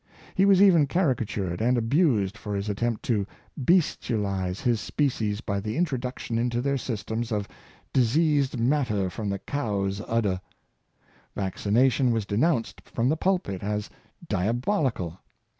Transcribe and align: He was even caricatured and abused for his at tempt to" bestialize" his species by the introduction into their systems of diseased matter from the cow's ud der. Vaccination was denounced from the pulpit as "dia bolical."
He 0.33 0.45
was 0.45 0.63
even 0.63 0.87
caricatured 0.87 1.61
and 1.61 1.77
abused 1.77 2.35
for 2.35 2.55
his 2.55 2.71
at 2.71 2.77
tempt 2.77 3.03
to" 3.03 3.27
bestialize" 3.67 4.59
his 4.61 4.81
species 4.81 5.41
by 5.41 5.59
the 5.59 5.77
introduction 5.77 6.39
into 6.39 6.59
their 6.59 6.79
systems 6.79 7.31
of 7.31 7.47
diseased 7.93 8.57
matter 8.57 9.11
from 9.11 9.29
the 9.29 9.37
cow's 9.37 10.01
ud 10.07 10.23
der. 10.23 10.41
Vaccination 11.35 12.09
was 12.09 12.25
denounced 12.25 12.81
from 12.89 13.09
the 13.09 13.15
pulpit 13.15 13.61
as 13.61 13.91
"dia 14.27 14.53
bolical." 14.55 15.19